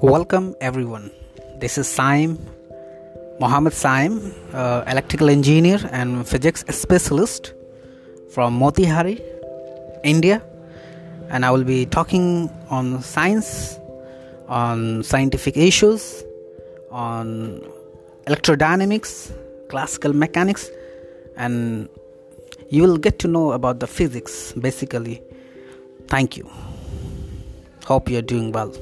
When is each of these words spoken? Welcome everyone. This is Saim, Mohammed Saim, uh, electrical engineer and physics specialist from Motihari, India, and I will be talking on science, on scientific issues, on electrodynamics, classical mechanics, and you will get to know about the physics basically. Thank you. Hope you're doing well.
Welcome 0.00 0.54
everyone. 0.60 1.10
This 1.58 1.76
is 1.76 1.88
Saim, 1.88 2.38
Mohammed 3.40 3.72
Saim, 3.72 4.32
uh, 4.54 4.84
electrical 4.86 5.28
engineer 5.28 5.80
and 5.90 6.24
physics 6.24 6.64
specialist 6.70 7.52
from 8.30 8.56
Motihari, 8.60 9.20
India, 10.04 10.40
and 11.30 11.44
I 11.44 11.50
will 11.50 11.64
be 11.64 11.84
talking 11.84 12.48
on 12.70 13.02
science, 13.02 13.76
on 14.46 15.02
scientific 15.02 15.56
issues, 15.56 16.22
on 16.92 17.60
electrodynamics, 18.28 19.32
classical 19.68 20.12
mechanics, 20.12 20.70
and 21.36 21.88
you 22.70 22.82
will 22.82 22.98
get 22.98 23.18
to 23.18 23.26
know 23.26 23.50
about 23.50 23.80
the 23.80 23.88
physics 23.88 24.52
basically. 24.52 25.20
Thank 26.06 26.36
you. 26.36 26.48
Hope 27.84 28.08
you're 28.08 28.22
doing 28.22 28.52
well. 28.52 28.72